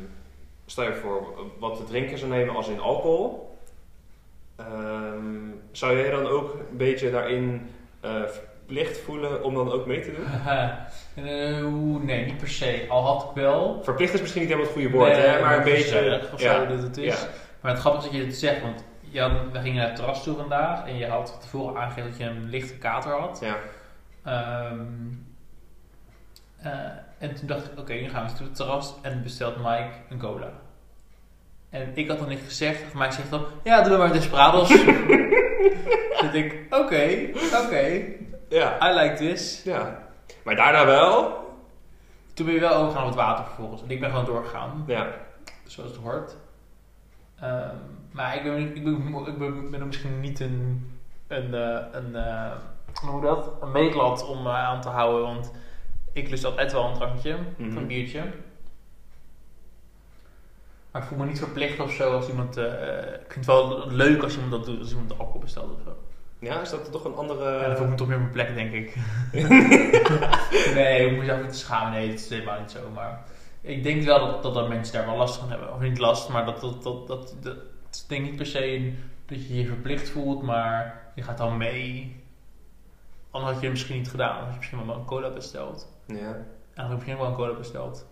[0.65, 3.57] stel je voor, wat te drinken zou nemen als in alcohol.
[4.55, 7.69] ehm, zou jij dan ook een beetje daarin
[7.99, 10.25] eh, verplicht voelen om dan ook mee te doen?
[11.15, 11.65] Eh,
[12.03, 12.85] nee, niet per se.
[12.89, 13.79] Al had ik wel.
[13.83, 15.41] Verplicht is misschien niet helemaal het goede woord, Nee, hè?
[15.41, 16.21] maar een beetje.
[16.33, 17.21] of ja, zo dat het is.
[17.21, 17.27] ja.
[17.61, 20.23] Maar het grappige is dat je het zegt, want had, we gingen naar het terras
[20.23, 23.39] toe vandaag en je had tevoren aangegeven dat je een lichte kater had.
[23.41, 23.55] Ja.
[24.23, 24.79] Ehm,
[26.57, 26.71] eh,
[27.21, 30.17] en toen dacht ik, oké, nu gaan we naar het terras en bestelt Mike een
[30.19, 30.51] cola.
[31.69, 34.67] En ik had dan niet gezegd, of Mike zegt dan, ja, doe maar Desperados.
[34.67, 37.29] dus ik, oké,
[37.63, 38.01] oké,
[38.49, 38.89] Ja.
[38.91, 39.63] I like this.
[39.63, 40.07] ja.
[40.43, 41.39] Maar daarna wel.
[42.33, 43.81] Toen ben je wel overgegaan op het water vervolgens.
[43.83, 45.07] En ik ben gewoon doorgegaan, Ja.
[45.65, 46.35] zoals het hoort.
[47.39, 47.75] Ehm,
[48.11, 50.91] maar ik ben, ik, ben, ik ben, ben misschien niet een,
[51.27, 52.51] een, eh, een, eh,
[53.09, 53.49] hoe dat?
[53.61, 55.21] een meetlat om eh, aan te houden.
[55.21, 55.51] Want
[56.13, 58.23] ik lust altijd wel een drankje, of een biertje.
[60.91, 62.57] Maar ik voel me niet verplicht of zo als iemand...
[62.57, 65.79] eh, ik vind het wel leuk als iemand dat doet, als iemand alcohol bestelt of
[65.85, 65.97] zo.
[66.39, 67.51] Ja, is dat toch een andere.
[67.59, 68.95] Ja, dan voel ik me toch meer op mijn plek, denk ik.
[70.75, 71.91] nee, ik moet mezelf niet te schamen.
[71.91, 72.89] Nee, het is helemaal niet zo.
[72.93, 73.23] Maar
[73.61, 75.73] ik denk wel dat, dat, dat mensen daar wel last van hebben.
[75.73, 78.45] Of niet last, maar dat, dat, dat, dat, dat het is denk ik niet per
[78.45, 82.15] se een- dat je je verplicht voelt, maar je gaat dan mee.
[83.31, 84.33] Anders had je het misschien niet gedaan.
[84.35, 85.90] Dan had je misschien wel een cola besteld.
[86.05, 86.45] Ja.
[86.75, 88.07] Had je misschien wel een cola besteld.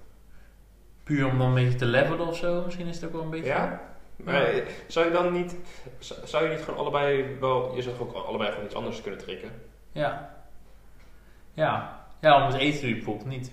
[1.04, 2.64] Puur om dan een beetje te levelen of zo.
[2.64, 3.50] Misschien is het ook wel een beetje...
[3.50, 3.82] Ja?
[4.24, 4.54] Maar
[4.88, 5.56] zou je dan niet,
[6.24, 9.52] zou je niet gewoon allebei wel, je zou ook allebei gewoon iets anders kunnen drinken?
[9.92, 10.36] Ja.
[11.54, 12.04] Ja.
[12.22, 13.52] Ja, om het eten doe je bijvoorbeeld niet.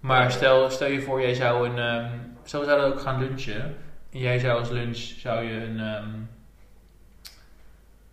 [0.00, 1.78] Maar stel, stel je voor, jij zou een...
[1.78, 3.76] ehm stel we zouden ook gaan lunchen.
[4.10, 5.80] En jij zou als lunch, zou je een...
[5.80, 6.10] ehm,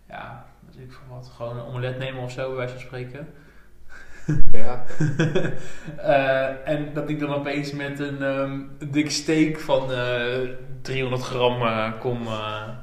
[0.08, 1.32] ja, weet ik wat.
[1.36, 3.34] Gewoon een omelet nemen of zo, bij wijze van spreken.
[4.52, 4.84] Ja.
[5.96, 8.60] Eh, en dat ik dan opeens met een ehm,
[8.90, 10.48] dik steak van eh
[10.82, 12.22] 300 gram eh, kom...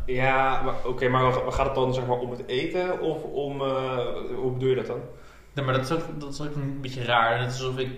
[0.06, 3.60] Ja, maar oké, maar wa- gaat het dan zeg maar om het eten of om,
[4.36, 5.00] hoe bedoel je dat dan?
[5.54, 7.38] Nee, maar dat is, ook, dat is ook een beetje raar.
[7.40, 7.90] Net alsof ik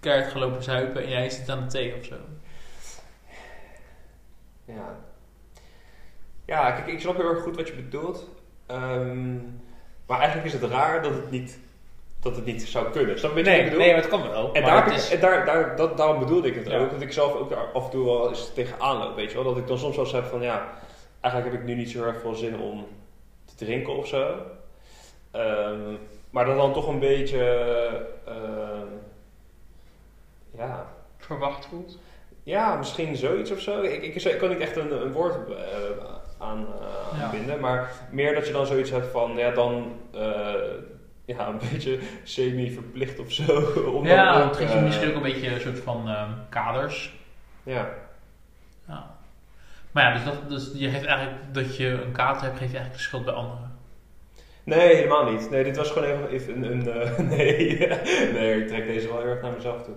[0.00, 2.14] keihard ga lopen zuipen en jij zit aan de thee of zo.
[4.64, 4.98] Ja.
[6.46, 8.28] Ja, kijk, ik snap heel erg goed wat je bedoelt.
[8.66, 9.34] Ehm,
[10.06, 11.58] maar eigenlijk is het raar dat het niet,
[12.26, 13.18] dat het niet zou kunnen.
[13.18, 13.86] Snap je wat ik bedoel?
[13.86, 14.52] maar het kan wel.
[14.52, 16.78] En, daar, het heb ik- is- en daar, daar, dat, daarom bedoelde ik het Ja.
[16.78, 16.90] ook.
[16.90, 19.44] Dat ik zelf ook af en toe wel eens tegenaan loop, weet je wel.
[19.44, 20.68] Dat ik dan soms wel zeg van, ja,
[21.20, 22.86] eigenlijk heb ik nu niet zo erg veel zin om
[23.44, 24.34] te drinken of zo.
[25.30, 25.94] Ehm,
[26.30, 27.44] maar dat dan toch een beetje,
[28.26, 28.86] ehm,
[30.56, 30.86] ja,
[31.18, 31.98] Verwacht voelt.
[32.42, 33.82] ja, misschien zoiets of zo.
[33.82, 35.56] Ik, ik, ik kan niet echt een, een woord eh,
[36.38, 37.24] aan, eh, Ja.
[37.24, 40.54] aanbinden, maar meer dat je dan zoiets hebt van, ja, dan eh,
[41.26, 43.60] ja, een beetje semi-verplicht of zo.
[43.96, 46.30] Om Ja, dan ook, trek je eh, misschien ook een beetje een soort van ehm,
[46.48, 47.14] kaders.
[47.62, 47.88] Ja,
[48.88, 49.14] Ja.
[49.90, 52.76] Maar ja, dus, dat, dus je geeft eigenlijk dat je een kater hebt, geef je
[52.76, 53.78] eigenlijk de schuld bij anderen.
[54.64, 55.50] nee, helemaal niet.
[55.50, 57.88] Nee, dit was gewoon even, even een, een eh, nee,
[58.32, 59.94] nee, ik trek deze wel heel erg naar mezelf toe.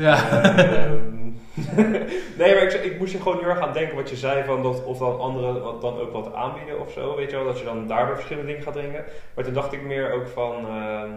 [0.00, 0.42] Ja.
[0.42, 1.28] Ehm,
[2.40, 4.62] nee, maar ik, ik moest er gewoon heel erg aan denken wat je zei, van
[4.62, 7.58] dat, of dan anderen wat, dan ook wat aanbieden of zo, weet je wel, dat
[7.58, 9.04] je dan daardoor verschillende dingen gaat dringen.
[9.34, 11.10] Maar toen dacht ik meer ook van, ehm,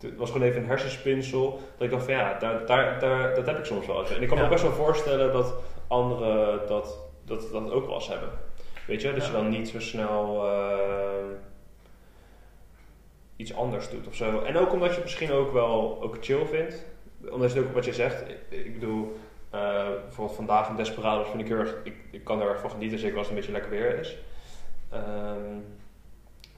[0.00, 3.46] het was gewoon even een hersenspinsel, dat ik dacht van ja, daar, daar, daar, dat
[3.46, 4.10] heb ik soms wel eens.
[4.16, 4.48] En ik kan me Ja.
[4.50, 5.54] best wel voorstellen dat
[5.88, 8.28] anderen dat, dat, dat ook wel eens hebben.
[8.86, 11.26] Weet je, dat je dan niet zo snel ehm,
[13.36, 14.40] iets anders doet of zo.
[14.40, 16.84] En ook omdat je het misschien ook wel ook chill vindt.
[17.30, 18.24] Omdat je ook wat je zegt.
[18.48, 19.18] Ik, bedoel,
[19.50, 22.70] eh, bijvoorbeeld vandaag in Desperados vind ik heel erg, ik, ik kan er erg van
[22.70, 24.16] genieten, zeker als het een beetje lekker weer is.
[24.90, 25.56] Ehm,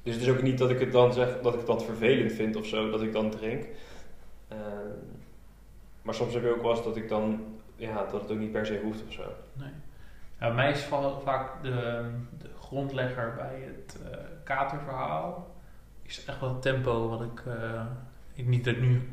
[0.02, 2.32] dus het is ook niet dat ik het dan zeg dat ik het dan vervelend
[2.32, 3.64] vind of zo, dat ik dan drink.
[4.48, 4.60] Ehm,
[6.02, 7.44] maar soms heb je ook wel eens dat ik dan,
[7.76, 9.22] ja, dat het ook niet per se hoeft of zo.
[9.52, 9.70] Nee.
[10.40, 12.04] Ja, mij is va- vaak de,
[12.38, 15.54] de grondlegger bij het eh, katerverhaal.
[16.02, 17.84] Is echt wel het tempo wat ik, eh,
[18.34, 18.46] ik.
[18.46, 19.08] Niet dat nu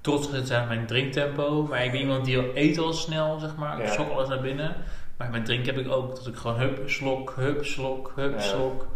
[0.00, 1.62] trots ga zijn op mijn drinktempo.
[1.62, 3.78] Maar ik ben iemand die eet al snel, zeg maar.
[3.80, 3.92] Ik Ja.
[3.92, 4.74] sok alles naar binnen.
[5.16, 8.40] Maar met drinken heb ik ook dat ik gewoon hup, slok, hup, slok, hup, Ja.
[8.40, 8.86] slok.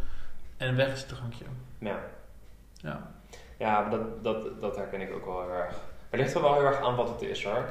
[0.56, 1.44] En weg is het drankje.
[1.78, 1.98] Ja.
[2.74, 3.12] Ja.
[3.58, 5.70] Ja, dat, dat, dat herken ik ook wel heel erg.
[5.70, 7.64] Maar het ligt er wel heel erg aan wat het is hoor.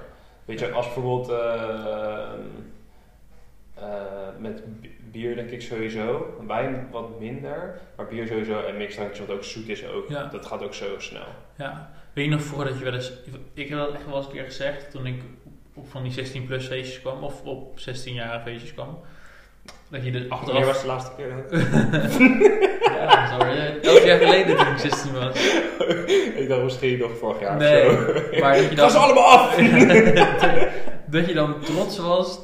[0.46, 1.54] Weet je, als bijvoorbeeld eh,
[2.24, 2.30] eh,
[4.40, 9.36] met bi- bier denk ik sowieso, wijn wat minder, maar bier sowieso en mixdrankjes wat
[9.36, 10.24] ook zoet is ook, Ja.
[10.32, 11.26] dat gaat ook zo snel.
[11.58, 13.12] Ja, weet je nog voordat je wel eens...
[13.54, 15.22] Ik heb dat echt wel eens een keer gezegd toen ik
[15.74, 19.00] op van die 16 plus feestjes kwam, of op 16 jaar feestjes kwam.
[19.90, 20.66] Dat je Wanneer achteraf...
[20.66, 21.28] was de laatste keer?
[22.94, 25.36] ja, dat is alweer elf jaar geleden toen ik 16 was.
[26.42, 27.92] ik dacht misschien nog vorig jaar Nee,
[28.40, 29.04] maar dat je Ik ga ze dan...
[29.04, 29.56] allemaal af!
[31.06, 32.40] dat je dan trots was,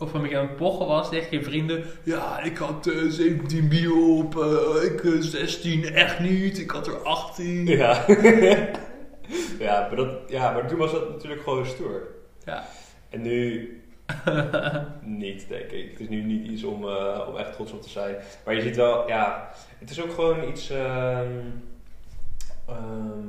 [0.00, 1.84] of, een beetje aan het pochen was tegen je vrienden.
[2.02, 6.86] Ja, ik had eh, 17 bier op, eh, ik eh, 16 echt niet, ik had
[6.86, 7.66] er 18.
[7.66, 8.04] ja.
[9.58, 12.08] ja, maar dat, ja, maar toen was dat natuurlijk gewoon stoer.
[12.44, 12.66] Ja.
[13.10, 13.74] En nu
[15.00, 15.90] niet, denk ik.
[15.90, 18.16] Het is nu niet iets om, eh, om echt trots op te zijn.
[18.44, 21.40] Maar je ziet wel, ja, het is ook gewoon iets, ehm,
[22.66, 23.28] ehm,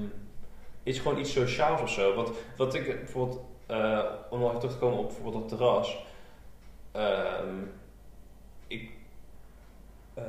[0.84, 2.16] iets, gewoon iets sociaals of zo.
[2.16, 6.06] Want wat ik bijvoorbeeld, eh, om nog terug te komen op bijvoorbeeld dat terras.
[6.92, 7.56] Ehm,
[8.68, 8.92] ik,
[10.14, 10.24] eh,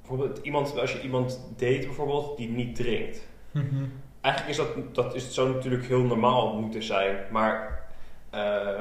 [0.00, 3.28] bijvoorbeeld iemand, als je iemand date bijvoorbeeld die niet drinkt.
[3.50, 3.84] Mhm.
[4.20, 7.82] Eigenlijk is dat, dat is, zou natuurlijk heel normaal moeten zijn, maar
[8.30, 8.80] eh,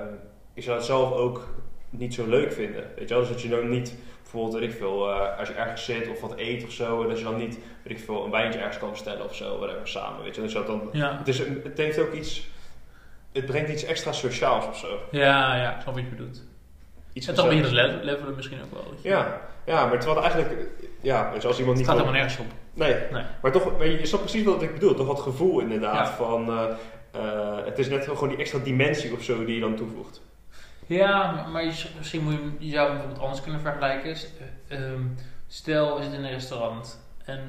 [0.54, 1.48] ik zou het zelf ook
[1.90, 2.88] niet zo leuk vinden.
[2.96, 3.20] Weet je wel?
[3.20, 6.22] Dus dat je dan niet, bijvoorbeeld, weet ik veel, eh, als je ergens zit of
[6.22, 8.78] wat eet of zo, en dat je dan niet, weet ik veel, een wijntje ergens
[8.78, 10.24] kan bestellen of zo, whatever, samen.
[10.24, 10.42] Weet je?
[10.42, 11.18] Dus dat dan, ja.
[11.18, 12.50] het, is, het heeft ook iets,
[13.32, 15.00] het brengt iets extra sociaals of zo.
[15.12, 16.48] Ja, ja, ik snap wat je bedoelt.
[17.20, 18.94] Iets En toch ben je dat le- levelen misschien ook wel.
[19.02, 20.70] Ja, ja, maar terwijl het eigenlijk,
[21.02, 21.76] ja, je, als iemand Het niet...
[21.78, 22.46] gaat gewoon- helemaal nergens op.
[22.74, 22.96] Nee.
[23.12, 23.24] Nee.
[23.42, 24.94] maar toch, je, je snapt precies wat ik bedoel.
[24.96, 26.14] Toch dat gevoel inderdaad Ja.
[26.14, 26.66] van, eh,
[27.12, 30.22] eh, het is net gewoon die extra dimensie of zo die je dan toevoegt.
[30.86, 34.16] Ja, maar- je, misschien moet je, je zou het bijvoorbeeld anders kunnen vergelijken.
[34.68, 35.02] Eh, ehm,
[35.48, 37.42] stel, we zitten in een restaurant en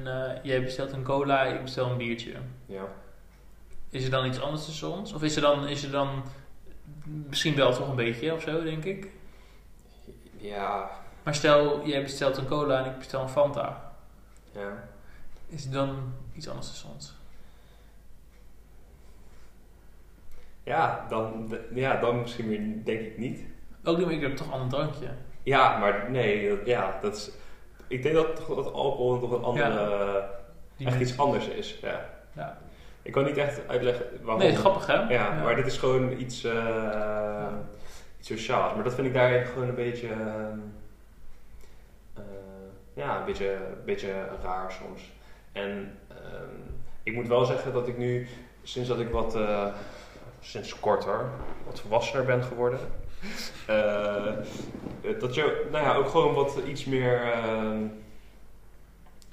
[0.43, 2.31] jij bestelt een cola, ik bestel een biertje.
[2.65, 2.83] Ja.
[3.89, 5.13] Is er dan iets anders tussen ons?
[5.13, 6.23] Of is er dan, is er dan
[7.03, 9.07] misschien wel toch een beetje of zo, denk ik?
[10.41, 10.89] Ja.
[11.23, 13.91] Maar stel, jij bestelt een cola en ik bestel een Fanta.
[14.51, 14.83] Ja.
[15.47, 17.13] Is er dan iets anders tussen ons?
[20.63, 23.43] Ja, dan, ja, dan misschien weer denk ik niet.
[23.83, 25.07] Ook niet, maar ik heb toch een ander drankje.
[25.43, 27.31] Ja, maar nee, dat- ja, dat is...
[27.87, 30.29] Ik denk dat, dat alcohol toch een andere...
[30.77, 32.09] Die echt iets anders is, ja.
[32.35, 32.57] Ja.
[33.01, 34.39] Ik kan niet echt uitleggen waarom.
[34.41, 34.93] Nee, het grappig hè?
[35.13, 37.47] Ja, maar dit is gewoon iets, eh,
[38.21, 38.73] iets sociaals.
[38.73, 40.07] Maar dat vind ik daarin gewoon een beetje...
[40.07, 40.59] ehm,
[42.13, 42.23] eh,
[42.93, 45.11] ja, een beetje, beetje raar soms.
[45.51, 46.55] En ehm,
[47.03, 48.27] ik moet wel zeggen dat ik nu,
[48.63, 49.35] sinds dat ik wat...
[49.35, 49.67] eh,
[50.43, 51.29] sinds kort hoor,
[51.65, 52.79] wat volwassener ben geworden...
[53.67, 54.33] eh,
[55.19, 57.31] dat je nou ja, ook gewoon wat iets meer...
[57.31, 57.85] ehm,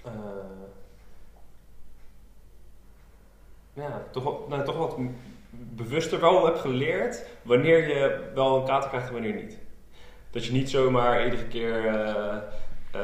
[0.05, 0.13] eh,
[3.73, 4.97] ja, toch, nou, toch wat
[5.79, 9.59] bewuster wel hebt geleerd wanneer je wel een kater krijgt en wanneer niet.
[10.31, 12.37] Dat je niet zomaar iedere keer, eh,
[12.93, 13.03] eh,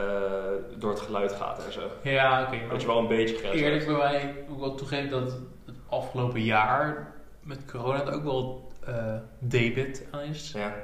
[0.78, 1.90] door het geluid gaat en zo.
[2.02, 2.68] Ja, oké.
[2.68, 5.22] Dat je wel een beetje grens Eerlijk bij mij ik wel toegeven dat
[5.66, 10.52] het afgelopen jaar met corona er ook wel eh, debit aan is.
[10.52, 10.74] Ja,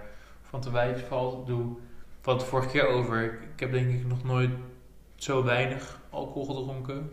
[0.42, 1.46] Van te wijs valt.
[1.46, 1.76] Doe
[2.22, 3.24] het vorige keer over.
[3.54, 4.50] Ik heb denk ik nog nooit
[5.14, 7.12] zo weinig alcohol gedronken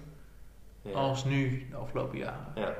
[0.81, 0.91] ja.
[0.91, 2.51] als nu de afgelopen jaren.
[2.55, 2.75] Ja.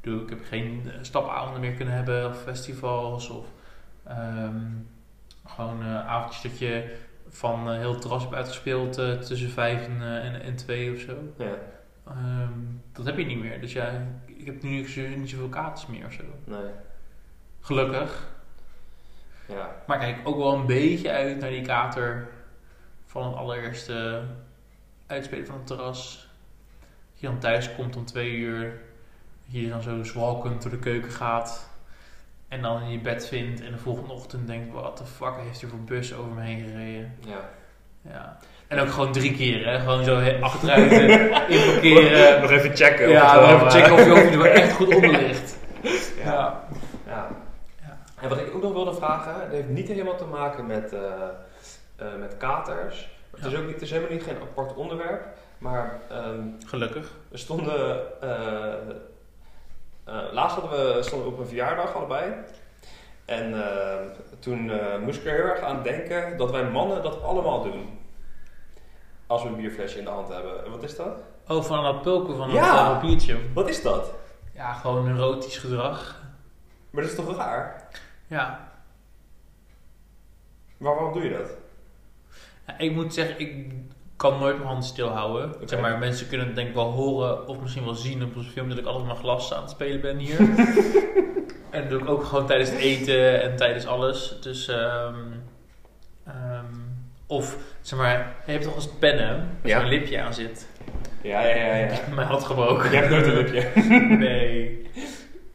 [0.00, 3.46] Ik bedoel, ik heb geen eh, stapavonden meer kunnen hebben of festivals of
[4.04, 4.60] ehm,
[5.46, 6.96] gewoon eh, avondjes dat je
[7.28, 8.92] van eh, heel het terras hebt uitgespeeld
[9.26, 11.16] tussen vijf en, en, en twee of zo.
[11.38, 11.54] ja.
[12.06, 12.52] Ehm,
[12.92, 13.60] dat heb je niet meer.
[13.60, 16.22] Dus ja, ik heb nu niet zo- niet zoveel katers meer of zo.
[16.44, 16.70] Nee.
[17.60, 18.28] Gelukkig.
[19.48, 19.82] Ja.
[19.86, 22.28] Maar kijk ook wel een beetje uit naar die kater
[23.06, 24.22] van het allereerste
[25.06, 26.28] uitspelen van het terras.
[27.12, 28.80] Dat je dan thuis komt om twee uur.
[29.50, 31.70] Dat je dan zo zwalkend door de keuken gaat.
[32.48, 33.60] En dan in je bed vindt.
[33.60, 36.60] En de volgende ochtend denkt, wat de fuck heeft hij voor bus over me heen
[36.60, 37.14] gereden.
[37.26, 37.48] ja.
[38.02, 38.38] Ja.
[38.68, 39.78] En ook gewoon drie keer, hè.
[39.80, 41.08] Gewoon zo achteruit eh,
[41.48, 42.40] inparkeren.
[42.40, 43.08] Nog even checken.
[43.08, 45.58] Ja, het wel, even checken of je er wel echt goed onder ligt.
[46.24, 46.62] Ja.
[47.06, 47.28] Ja.
[47.80, 47.98] Ja.
[48.20, 51.00] En wat ik ook nog wilde vragen, dat heeft niet helemaal te maken met, eh,
[51.96, 53.08] eh, met katers.
[53.36, 55.26] Het, is ook niet, het is helemaal niet geen apart onderwerp.
[55.58, 57.12] Maar ehm, Gelukkig.
[57.28, 58.00] we stonden.
[60.32, 62.32] Laatst hadden we, stonden we op een verjaardag allebei.
[63.24, 64.06] En eh,
[64.38, 67.98] toen eh, moest ik er heel erg aan denken dat wij mannen dat allemaal doen.
[69.26, 70.64] Als we een bierflesje in de hand hebben.
[70.64, 71.16] En wat is dat?
[71.48, 72.74] Oh, van dat pulken van Ja.
[72.74, 73.38] uh, papiertje.
[73.54, 74.12] Wat is dat?
[74.54, 76.22] Ja, gewoon erotisch gedrag.
[76.90, 77.88] Maar dat is toch raar?
[78.26, 78.70] Ja.
[80.76, 81.50] Maar waarom doe je dat?
[82.66, 83.72] Ja, ik moet zeggen, ik
[84.18, 85.54] kan nooit mijn handen stilhouden.
[85.54, 85.68] Oké.
[85.68, 88.44] Zeg maar, mensen kunnen het denk ik wel horen of misschien wel zien op een
[88.44, 90.38] film dat ik altijd mijn glas aan het spelen ben hier.
[91.70, 94.36] en dat doe ik ook gewoon tijdens het eten en tijdens alles.
[94.40, 95.14] Dus, ehm,
[96.26, 96.64] ehm,
[97.26, 99.80] of, zeg maar, je hebt toch eens pennen waar Ja.
[99.80, 100.68] zo'n lipje aan zit.
[101.22, 101.74] Ja, ja, ja.
[101.74, 101.98] ja.
[102.14, 102.90] Mijn hand gebroken.
[102.90, 103.70] Je hebt nooit een lipje.
[104.16, 104.86] Nee.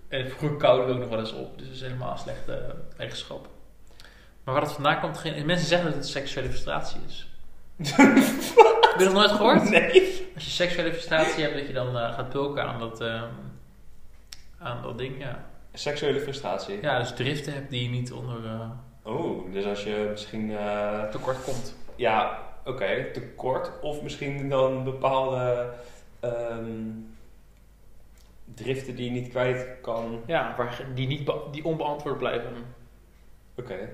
[0.08, 1.58] En vroeger koude ik ook nog wel eens op.
[1.58, 3.48] Dus dat is helemaal een slechte eigenschap.
[4.44, 7.33] Maar waar het vandaan komt, mensen zeggen dat het seksuele frustratie is.
[7.92, 9.70] Heb je dat nooit gehoord?
[9.70, 9.92] Nee.
[10.36, 13.30] Als je seksuele frustratie hebt, dat je dan eh, gaat pulken aan dat, ehm,
[14.60, 15.46] aan dat ding, ja.
[15.74, 16.82] Seksuele frustratie.
[16.82, 18.70] Ja, dus driften hebt die je niet onder eh,
[19.04, 20.58] Oh, dus als je misschien...
[20.58, 21.76] eh, tekort komt.
[21.96, 23.72] ja, oké, tekort.
[23.82, 25.70] Of misschien dan bepaalde
[26.20, 26.90] ehm,
[28.54, 30.22] driften die je niet kwijt kan.
[30.26, 32.52] Ja, waar, die, niet die onbeantwoord blijven.
[33.56, 33.90] Oké.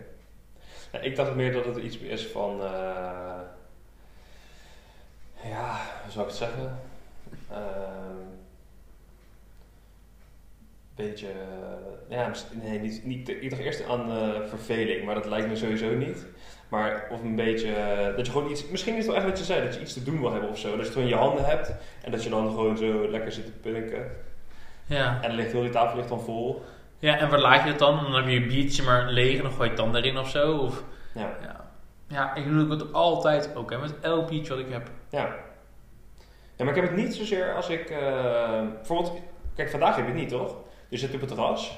[0.92, 2.62] Ja, ik dacht meer dat het iets is van...
[2.64, 3.40] eh,
[5.44, 6.80] ja, hoe zou ik het zeggen?
[7.52, 8.38] Ehm
[11.04, 11.28] beetje...
[11.28, 12.32] eh, ja,
[12.64, 16.26] nee, niet, niet, ik dacht eerst aan eh, verveling, maar dat lijkt me sowieso niet.
[16.70, 17.74] Maar of een beetje...
[17.74, 18.68] eh, dat je gewoon iets...
[18.68, 20.50] Misschien is het wel echt wat je zei, dat je iets te doen wil hebben
[20.50, 20.68] of zo.
[20.68, 21.72] Dat je het gewoon in je handen hebt
[22.04, 24.12] en dat je dan gewoon zo lekker zit te punken.
[24.86, 25.16] Ja.
[25.22, 26.64] En dan ligt heel die tafel ligt dan vol.
[27.00, 28.04] ja, en waar laat je het dan?
[28.04, 30.30] Dan heb je je biertje maar leeg en dan gooi je het dan erin of
[30.30, 30.58] zo.
[30.58, 31.38] Of, Ja.
[31.42, 31.59] ja.
[32.10, 34.88] Ja, ik doe het altijd ook, hè, met elk biertje wat ik heb.
[35.10, 35.20] Ja.
[36.56, 37.90] Ja, maar ik heb het niet zozeer als ik...
[37.90, 39.22] eh, bijvoorbeeld,
[39.56, 40.56] kijk, vandaag heb je het niet, toch?
[40.90, 41.78] Je zit op het terras.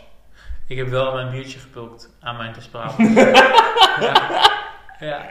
[0.67, 2.95] Ik heb wel mijn biertje gepulkt aan mijn desperaat.
[3.99, 4.13] ja.
[4.99, 5.25] ja.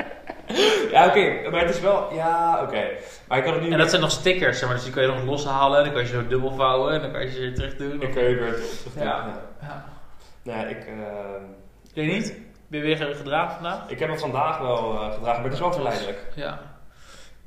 [0.91, 2.15] Ja, oké, maar het is wel...
[2.15, 2.89] Ja, oké.
[3.29, 3.71] Maar ik kan het nu...
[3.71, 5.79] En dat zijn nog stickers, zeg maar, dus die kan je nog loshalen.
[5.79, 7.77] En dan kan je ze zo dubbel vouwen en dan kan je ze weer terug
[7.77, 7.99] doen.
[7.99, 9.03] Dan kun je weer terug doen.
[9.03, 9.27] Ja.
[9.27, 9.43] Ja.
[9.63, 9.85] Ja.
[10.43, 10.87] Nee, ik...
[10.87, 10.95] eh,
[11.93, 12.35] Jij niet?
[12.71, 13.89] Ben je weer gedragen vandaag?
[13.89, 16.27] ik heb hem vandaag wel eh, gedragen, maar het is wel verleidelijk.
[16.35, 16.61] Ja.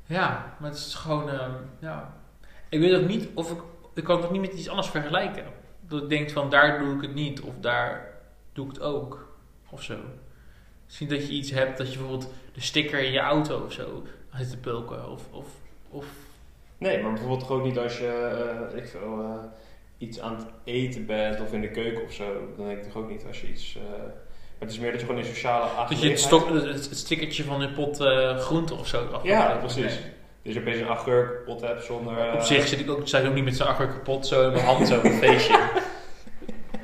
[0.06, 2.14] Ja, maar het is gewoon, ehm, ja.
[2.68, 3.58] Ik weet ook niet of ik,
[3.94, 5.44] ik kan het ook niet met iets anders vergelijken.
[5.80, 8.14] Dat ik denk van daar doe ik het niet of daar
[8.52, 9.36] doe ik het ook.
[9.70, 9.96] Of zo.
[10.84, 14.02] Misschien dat je iets hebt dat je bijvoorbeeld de sticker in je auto of zo
[14.34, 15.10] zit te pulken.
[15.10, 15.46] Of, of,
[15.88, 16.06] of
[16.78, 19.44] Nee, maar bijvoorbeeld gewoon niet als je, eh, weet ik veel, eh,
[19.98, 22.52] iets aan het eten bent of in de keuken of zo.
[22.56, 23.78] Dan denk ik toch ook niet als je iets...
[24.64, 27.44] eh, het is meer dat je gewoon in sociale dat je het, stok, het, stickertje
[27.44, 30.00] van je pot eh groente of zo Ja, precies.
[30.00, 30.12] Nee.
[30.42, 32.18] Dus je opeens een agurkpot hebt zonder...
[32.18, 34.88] eh, Op zich zit ik ook, niet met zo'n achter kapot zo in mijn hand
[34.88, 35.58] zo op een feestje.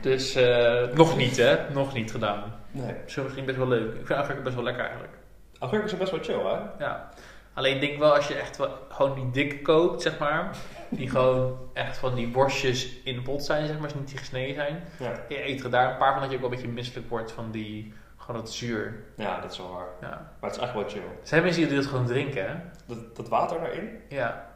[0.01, 2.43] Dus eh, nog niet hè, nog niet gedaan.
[2.71, 2.95] Nee.
[3.07, 3.95] Zo misschien best wel leuk.
[3.95, 5.12] Ik vind agurken best wel lekker eigenlijk.
[5.59, 6.85] Agurken zijn best wel chill, hè?
[6.85, 7.09] Ja.
[7.55, 10.57] Alleen ik denk wel als je echt wel, gewoon die dikke kookt, zeg maar.
[10.90, 14.55] Die gewoon echt van die worstjes in de pot zijn, zeg maar, niet die gesneden
[14.55, 14.83] zijn.
[14.98, 15.12] Ja.
[15.29, 17.33] Je eet er daar een paar van dat je ook wel een beetje misselijk wordt
[17.33, 19.05] van die, gewoon dat zuur.
[19.16, 19.88] Ja, dat is wel waar.
[20.00, 20.33] Ja.
[20.40, 21.03] Maar het is echt wel chill.
[21.22, 22.55] Zijn mensen die dat gewoon drinken, hè?
[22.87, 23.90] Dat, dat water daarin?
[24.09, 24.46] Ja.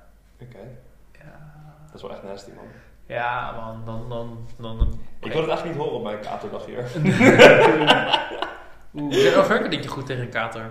[0.40, 0.58] Oké.
[1.12, 1.52] Ja,
[1.86, 2.64] Dat is wel echt nasty, man.
[3.06, 6.66] ja man, dan, dan, dan, dan Ik wil het eigenlijk niet horen op mijn katerdag
[6.66, 6.84] hier.
[8.94, 10.70] Oeh, agurken denk je goed tegen een kater?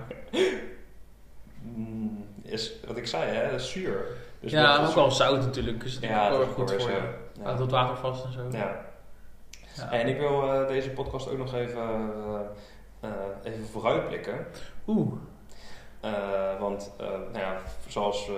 [1.62, 4.06] Mm, is, wat ik zei, hè, zuur.
[4.44, 5.82] Dus ja, ook wel zout natuurlijk.
[5.82, 7.14] Dus is Ja, ook wel is goed voor je.
[7.34, 7.44] Ja.
[7.44, 8.48] Houdt het water vast en zo.
[8.52, 8.86] Ja.
[9.76, 9.92] Ja.
[9.92, 12.12] En ik wil eh, deze podcast ook nog even,
[13.00, 13.10] eh,
[13.44, 14.46] even vooruitblikken.
[14.88, 15.14] Oeh.
[16.00, 18.30] Eh, want nou ja, zoals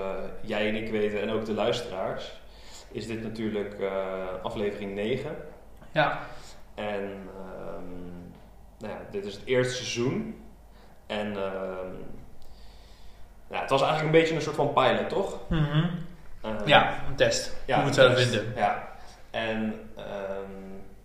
[0.41, 2.41] jij en ik weten en ook de luisteraars,
[2.91, 3.75] is dit natuurlijk
[4.43, 5.35] aflevering 9.
[5.91, 6.19] Ja.
[6.75, 7.91] En ehm,
[8.77, 10.43] nou ja, dit is het eerste seizoen.
[11.07, 11.91] En ehm,
[13.49, 15.39] ja, het was eigenlijk een beetje een soort van pilot, toch?
[15.49, 15.85] Mhm.
[16.41, 17.55] Ehm, Ja, een test.
[17.65, 18.53] Hoe we het zouden vinden.
[18.55, 18.87] Ja.
[19.31, 20.51] En ehm,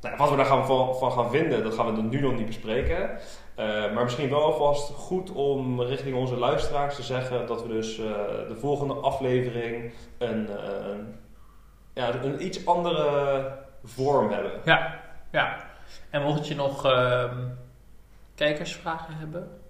[0.01, 2.47] nou, wat we daar gaan van, van gaan vinden, dat gaan we nu nog niet
[2.47, 3.11] bespreken.
[3.55, 7.99] Eh, maar misschien wel alvast goed om richting onze luisteraars te zeggen dat we dus
[7.99, 8.05] eh,
[8.49, 10.97] de volgende aflevering een, eh,
[11.95, 14.53] ja, een iets andere vorm hebben.
[14.65, 15.01] Ja.
[15.31, 15.57] Ja.
[16.11, 17.37] En mocht je nog ehm,
[18.35, 19.61] kijkersvragen hebben,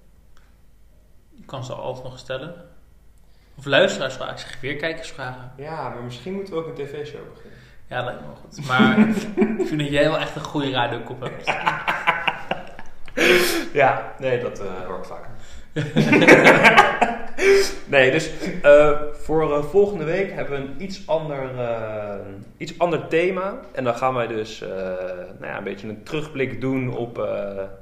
[1.41, 2.55] je kan ze altijd nog stellen.
[3.55, 4.35] Of luisteraarsvragen.
[4.35, 5.53] Ik zeg weer kijkersvragen.
[5.57, 7.59] Ja, maar misschien moeten we ook een tv-show beginnen.
[7.87, 8.67] Ja, dat lijkt me wel goed.
[8.67, 8.99] Maar
[9.61, 11.47] ik vind dat jij wel echt een goede radiokop hebt.
[13.73, 15.25] Ja, nee, dat eh, hoor ik vaak.
[17.87, 18.31] nee, dus
[18.63, 21.51] eh, voor eh, volgende week hebben we een iets ander,
[22.57, 23.61] iets ander thema.
[23.73, 24.65] En dan gaan wij dus
[25.39, 27.17] nou ja, een beetje een terugblik doen op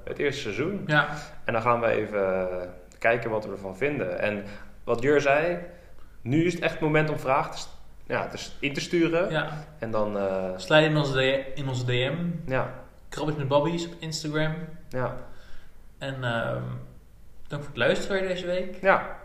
[0.04, 0.82] het eerste seizoen.
[0.86, 1.08] Ja.
[1.44, 2.48] En dan gaan we even
[2.98, 4.18] kijken wat we ervan vinden.
[4.20, 4.44] En
[4.84, 5.58] wat Jur zei,
[6.22, 7.58] nu is het echt het moment om vragen te,
[8.06, 9.30] ja, te, in te sturen.
[9.30, 9.64] ja.
[9.78, 12.16] En dan, eh, Slijt in onze, in onze DM.
[12.46, 12.74] ja,
[13.08, 14.54] Krabbetje met Bobby's op Instagram.
[14.88, 15.16] ja,
[15.98, 16.62] En ehm,
[17.46, 18.78] dank voor het luisteren deze week.
[18.80, 19.16] ja.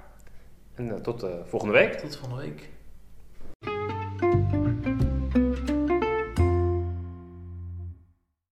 [0.75, 1.93] En eh, tot eh, volgende week.
[1.93, 2.69] Tot volgende week.